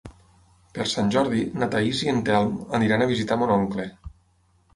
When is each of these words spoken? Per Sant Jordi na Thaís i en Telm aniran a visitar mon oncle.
Per 0.77 0.85
Sant 0.93 1.11
Jordi 1.15 1.43
na 1.63 1.67
Thaís 1.75 2.01
i 2.07 2.09
en 2.15 2.23
Telm 2.31 2.57
aniran 2.79 3.05
a 3.07 3.11
visitar 3.13 3.39
mon 3.45 3.55
oncle. 3.59 3.87